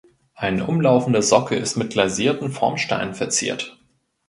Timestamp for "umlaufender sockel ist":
0.63-1.75